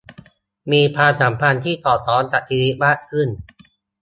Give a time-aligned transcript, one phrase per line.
[0.71, 3.27] มีความสัมพันธ์ที่สอดคล้องกับชีวิตมากขึ้น